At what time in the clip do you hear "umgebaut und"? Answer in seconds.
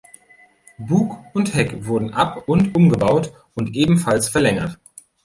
2.73-3.75